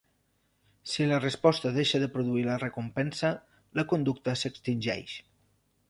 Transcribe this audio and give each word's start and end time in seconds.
Si 0.93 1.05
la 1.11 1.19
resposta 1.25 1.73
deixa 1.75 2.01
de 2.05 2.09
produir 2.15 2.47
la 2.47 2.57
recompensa, 2.65 3.33
la 3.81 3.87
conducta 3.95 4.37
s'extingeix. 4.43 5.19